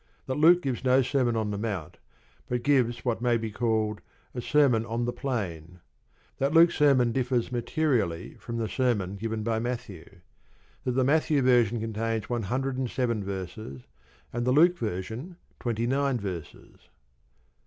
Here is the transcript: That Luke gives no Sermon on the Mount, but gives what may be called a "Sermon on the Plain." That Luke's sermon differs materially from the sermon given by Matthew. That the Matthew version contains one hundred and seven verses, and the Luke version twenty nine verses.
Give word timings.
That 0.25 0.33
Luke 0.39 0.63
gives 0.63 0.83
no 0.83 1.03
Sermon 1.03 1.35
on 1.35 1.51
the 1.51 1.59
Mount, 1.59 1.99
but 2.49 2.63
gives 2.63 3.05
what 3.05 3.21
may 3.21 3.37
be 3.37 3.51
called 3.51 4.01
a 4.33 4.41
"Sermon 4.41 4.83
on 4.83 5.05
the 5.05 5.13
Plain." 5.13 5.79
That 6.39 6.55
Luke's 6.55 6.73
sermon 6.73 7.11
differs 7.11 7.51
materially 7.51 8.33
from 8.39 8.57
the 8.57 8.67
sermon 8.67 9.15
given 9.15 9.43
by 9.43 9.59
Matthew. 9.59 10.21
That 10.85 10.93
the 10.93 11.03
Matthew 11.03 11.43
version 11.43 11.79
contains 11.79 12.27
one 12.27 12.41
hundred 12.49 12.79
and 12.79 12.89
seven 12.89 13.23
verses, 13.23 13.83
and 14.33 14.43
the 14.43 14.51
Luke 14.51 14.75
version 14.75 15.37
twenty 15.59 15.85
nine 15.85 16.19
verses. 16.19 16.89